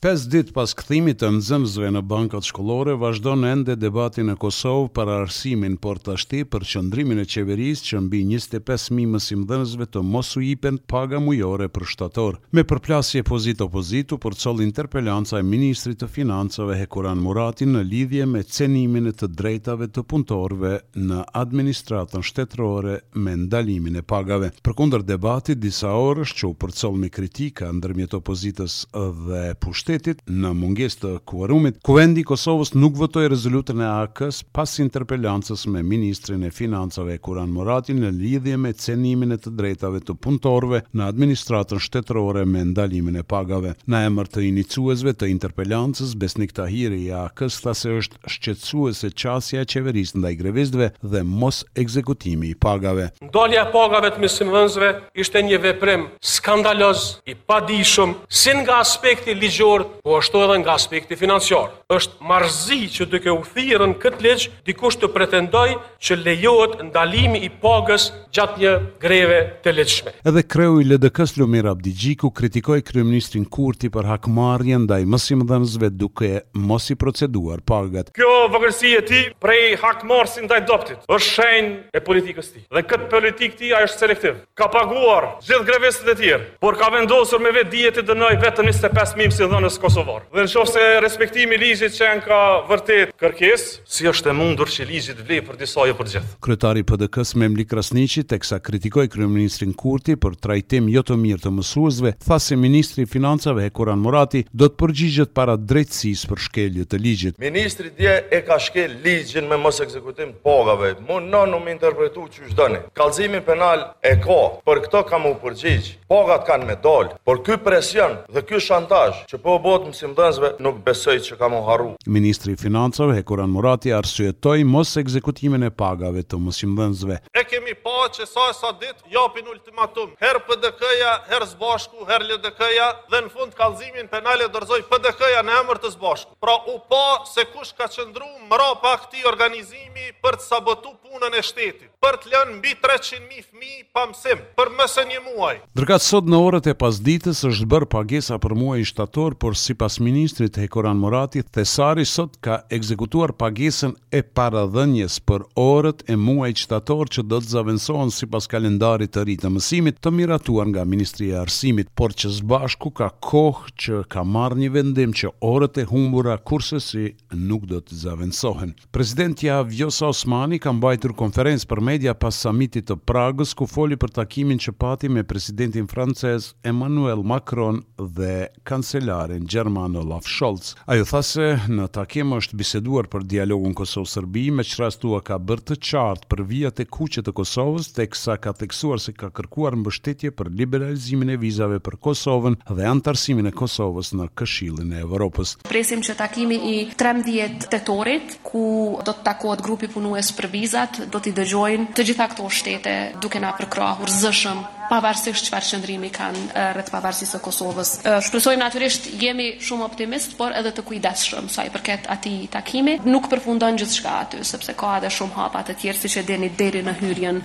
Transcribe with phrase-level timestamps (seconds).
[0.00, 5.08] Pes dit pas këthimit të nëzëmzve në bankat shkollore, në ende debati në Kosovë për
[5.12, 10.40] arsimin por të ashti për qëndrimin e qeveris që mbi 25.000 mësim dhenëzve të mosu
[10.54, 12.38] ipen paga mujore për shtator.
[12.56, 18.40] Me përplasje pozit-opozitu për col interpellanca e Ministrit të Financave Hekuran Muratin në lidhje me
[18.42, 24.48] cenimin e të drejtave të puntorve në administratën shtetërore me ndalimin e pagave.
[24.64, 30.20] Për kunder debati, disa orësh që u përcol me kritika ndërmjet opozitës dhe pushtetës, shtetit
[30.30, 34.20] në munges të kuarumit, kuvendi Kosovës nuk votoj rezolutën e ak
[34.54, 39.98] pas interpellancës me Ministrin e Financave Kuran Moratin në lidhje me cenimin e të drejtave
[40.06, 43.72] të punëtorve në administratën shtetërore me ndalimin e pagave.
[43.90, 49.64] Në emër të inicuezve të interpellancës, Besnik Tahiri i AK-s tha se është shqetësuese qasja
[49.66, 53.08] e qeverisë ndaj grevizdve dhe mos ekzekutimi i pagave.
[53.26, 58.14] Ndalja e pagave të mysimvendësve ishte një veprim skandaloz i padijshëm
[58.44, 61.70] sin nga aspekti ligjor shkurt, po ashtu edhe nga aspekti financiar.
[61.90, 67.50] Është marrëzi që duke u thirrën kët leç dikush të pretendojë që lejohet ndalimi i
[67.62, 70.12] pagës gjatë një greve të lehtëshme.
[70.30, 76.30] Edhe kreu i LDK-s Lumir Abdigjiku kritikoi kryeministrin Kurti për hakmarrjen ndaj mosimdhënësve duke
[76.68, 78.12] mos i proceduar pagat.
[78.14, 82.66] Kjo vogërsi e tij prej hakmarrsin ndaj doptit është shenjë e politikës së tij.
[82.78, 84.40] Dhe kët politikë tia është selektiv.
[84.58, 88.70] Ka paguar gjithë grevesat e tjera, por ka vendosur me vetë dijet të dënoi vetëm
[88.70, 90.24] 25000 si dhënë Kosovar.
[90.34, 92.38] Dhe në qofë se respektimi ligjit që janë ka
[92.70, 96.34] vërtet kërkes, si është e mundur që ligjit vlej për disa jo për gjithë.
[96.44, 101.52] Kryetari PDK-s me Mlik Krasnici, teksa kritikoj Kryeministrin Kurti për trajtim jo të mirë të
[101.58, 107.02] mësuzve, tha se Ministri Financave Hekuran Murati do të përgjigjet para drejtsis për shkelje të
[107.04, 107.38] ligjit.
[107.42, 112.24] Ministri dje e ka shkel ligjin me mos ekzekutim pagave, Më në në më interpretu
[112.34, 113.40] që është dëni.
[113.50, 118.12] penal e ka, për këto kam u përgjigj, pagat kanë me dolë, por ky presion
[118.34, 121.92] dhe ky shantaj që po botë mësim dënzve nuk besoj që kam u harru.
[122.18, 127.20] Ministri Financave Hekuran Murati arsyetoj mos ekzekutimin e pagave të mësim dënzve.
[127.40, 130.14] E kemi pa që sa e sa dit japin ultimatum.
[130.22, 135.82] Her PDK-ja, her zbashku, her LDK-ja dhe në fund kalzimin penale dërzoj PDK-ja në emër
[135.84, 136.34] të zbashku.
[136.42, 137.04] Pra u pa
[137.34, 142.16] se kush ka qëndru mëra pa këti organizimi për të sabotu punën e shtetit për
[142.24, 145.56] të lënë mbi 300.000 fëmi pa mësim për mëse një muaj.
[145.76, 149.58] Ndërkat sot në orët e pas ditës është bërë pagesa për muaj i shtator, por
[149.60, 156.16] si pas ministrit Hekoran Morati, Thesari sot ka ekzekutuar pagesën e paradhënjes për orët e
[156.16, 160.14] muaj i shtator që do të zavendësohen si pas kalendarit të rritë të mësimit të
[160.22, 165.12] miratuar nga Ministri e Arsimit, por që zbashku ka kohë që ka marrë një vendim
[165.20, 166.40] që orët e humbura
[166.80, 167.04] si
[167.36, 168.72] nuk do të zavendësohen.
[168.96, 174.12] Presidentja Vjosa Osmani ka mbajtur konferencë për media pas samitit të Pragës ku foli për
[174.20, 177.80] takimin që pati me presidentin francez Emmanuel Macron
[178.18, 180.76] dhe kancelarin Gjerman Olaf Scholz.
[180.86, 181.46] Ajo tha se
[181.78, 186.44] në takim është biseduar për dialogun Kosovë-Sërbi me që rastua ka bërë të qartë për
[186.52, 191.34] vijat e kuqet të Kosovës dhe kësa ka teksuar se ka kërkuar mbështetje për liberalizimin
[191.34, 195.56] e vizave për Kosovën dhe antarësimin e Kosovës në këshillin e Evropës.
[195.74, 198.64] Presim që takimi i 13 tetorit ku
[199.02, 203.40] do të takohet grupi punues për vizat, do t'i dëgjojnë të gjitha këto shtete duke
[203.44, 206.42] na përkrahur zëshëm pavarësisht çfarë qëndrimi kanë
[206.74, 207.92] rreth pavarësisë së Kosovës.
[208.26, 212.98] Shpresojmë natyrisht jemi shumë optimist, por edhe të kujdesshëm sa i përket atij takimi.
[213.06, 216.82] Nuk përfundon gjithçka aty, sepse ka edhe shumë hapa të tjerë siç e deni deri
[216.86, 217.40] në hyrjen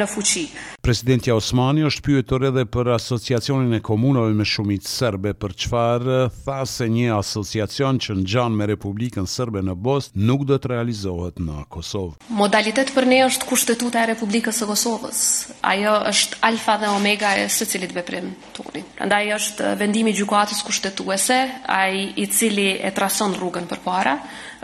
[0.00, 0.48] në fuqi.
[0.86, 6.60] Presidenti Osmani është pyetur edhe për asociacionin e komunave me shumicë serbe për çfarë tha
[6.70, 11.64] se një asociacion që ngjan me Republikën Serbe në Bosnë nuk do të realizohet në
[11.74, 12.20] Kosovë.
[12.38, 15.24] Modalitet për ne është kushtetuta e Republikës së Kosovës.
[15.72, 18.82] Ajo është alfa dhe omega e së cilit veprim të uri.
[19.04, 21.36] Nda është vendimi gjukatës kushtetuese,
[21.68, 24.16] a i cili e trason rrugën për para,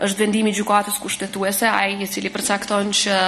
[0.03, 3.19] është vendimi gjukatës kushtetuese, a i cili përcakton që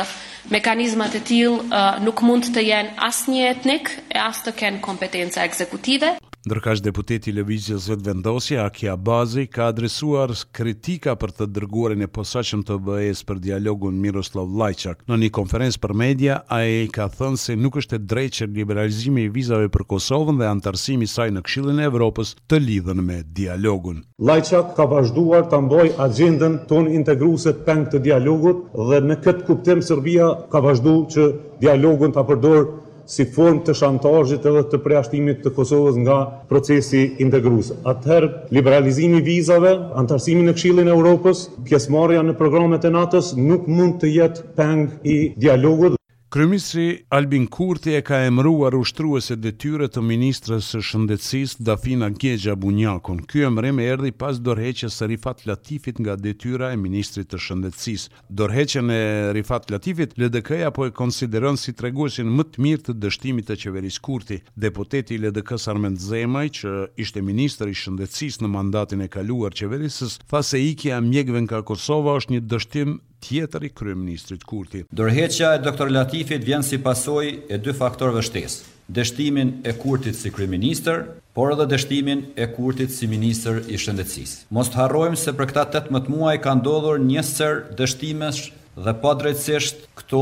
[0.55, 5.45] mekanizmat e tilë nuk mund të jenë asë një etnik e asë të kenë kompetenca
[5.47, 6.15] ekzekutive.
[6.45, 12.61] Ndërkash deputeti Levizjes vetë vendosje, Akia Bazi, ka adresuar kritika për të dërguarin e posaqëm
[12.67, 14.99] të bëhes për dialogun Miroslav Lajçak.
[15.09, 18.49] Në një konferencë për media, a e ka thënë se nuk është e drejtë që
[18.59, 23.17] liberalizimi i vizave për Kosovën dhe antarësimi saj në këshillin e Evropës të lidhën me
[23.41, 24.03] dialogun.
[24.29, 29.81] Lajçak ka vazhduar të mboj agendën ton integruse peng të dialogut dhe në këtë kuptim
[29.89, 31.29] Serbia ka vazhdu që
[31.65, 32.65] dialogun të apërdorë
[33.09, 36.15] si form të shantajit edhe të preashtimit të Kosovës nga
[36.51, 37.69] procesi integrus.
[37.93, 44.01] Atëherë, liberalizimi vizave, antarësimi në kshilin e Europës, pjesmarja në programet e natës nuk mund
[44.01, 45.99] të jetë peng i dialogut.
[46.29, 53.19] Kryeministri Albin Kurti e ka emëruar ushtruesit detyre të ministrës së shëndetësisë Dafina Gexha Bunjakun.
[53.29, 58.09] Ky emërim erdhi pas dorëheqjes së Rifat Latifit nga detyra e ministrit të shëndetësisë.
[58.41, 58.99] Dorëheqjen e
[59.37, 64.01] Rifat Latifit LDK-ja po e konsideron si treguesin më të mirë të dështimit të qeverisë
[64.09, 64.41] Kurti.
[64.65, 65.77] Deputeti i LDK-s
[66.09, 66.75] Zemaj, që
[67.05, 71.45] ishte ministër i shëndetësisë në mandatin e kaluar të qeverisës, tha se ikja e mjekëve
[71.45, 74.83] nga Kosova është një dështim tjetër i kryeministrit Kurti.
[74.93, 80.31] Dorëheqja e doktor Latifit vjen si pasojë e dy faktorëve shtesë: dështimin e Kurtit si
[80.33, 81.03] kryeministër,
[81.35, 84.45] por edhe dështimin e Kurtit si ministër i shëndetësisë.
[84.55, 88.43] Mos të harrojmë se për këta 18 muaj ka ndodhur një sër dështimesh
[88.85, 90.21] dhe pa drejtësisht këto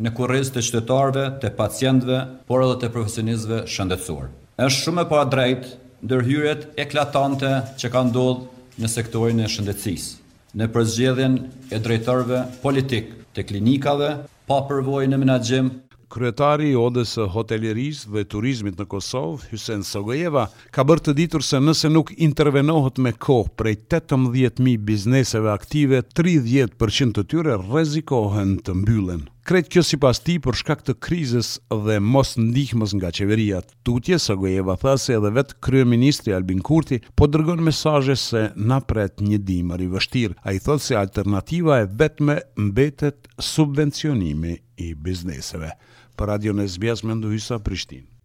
[0.00, 4.30] në kurriz të qytetarëve, të pacientëve, por edhe të profesionistëve shëndetësor.
[4.66, 8.48] Është shumë e pa drejtë ndërhyrjet eklatante që ka ndodhur
[8.80, 10.19] në sektorin e shëndetësisë
[10.58, 11.34] në përzgjedhjen
[11.70, 14.08] e drejtorëve politik të klinikave
[14.50, 15.68] pa përvojë në menaxhim.
[16.10, 21.44] Kryetari i Odës së Hotelierisë dhe Turizmit në Kosovë, Hysen Sogojeva, ka bërë të ditur
[21.46, 28.74] se nëse nuk intervenohet me kohë prej 18000 bizneseve aktive, 30% të tyre rrezikohen të
[28.82, 29.28] mbyllen.
[29.50, 31.48] Kretë kjo si pas ti për shkak të krizës
[31.86, 36.36] dhe mos ndihmës nga qeveria të tutje, së gojeva tha se edhe vetë krye ministri
[36.36, 40.38] Albin Kurti po dërgonë mesaje se na pret një dimër i vështirë.
[40.46, 42.38] A i thotë se alternativa e vetë me
[42.68, 44.54] mbetet subvencionimi
[44.86, 45.74] i bizneseve.
[46.14, 48.19] Për Radio Nesbjas me ndu hysa Prishtinë.